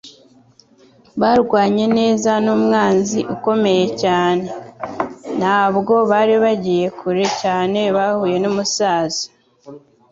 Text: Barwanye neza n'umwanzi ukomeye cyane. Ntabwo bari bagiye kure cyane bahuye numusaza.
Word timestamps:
Barwanye 1.21 1.85
neza 1.97 2.31
n'umwanzi 2.43 3.19
ukomeye 3.35 3.85
cyane. 4.01 4.47
Ntabwo 5.39 5.93
bari 6.11 6.35
bagiye 6.43 6.85
kure 6.99 7.25
cyane 7.41 7.79
bahuye 7.95 8.37
numusaza. 8.43 9.23